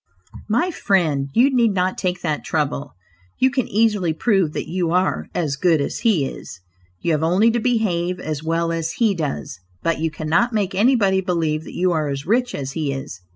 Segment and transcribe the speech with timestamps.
[0.49, 2.95] My friend, you need not take that trouble;
[3.37, 6.59] you can easily prove that you are "as good as he is;"
[7.01, 11.21] you have only to behave as well as he does; but you cannot make anybody
[11.21, 13.21] believe that you are rich as he is.